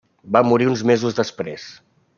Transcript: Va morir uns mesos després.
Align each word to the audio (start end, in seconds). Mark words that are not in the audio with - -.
Va 0.37 0.41
morir 0.51 0.69
uns 0.71 0.83
mesos 0.93 1.19
després. 1.21 1.69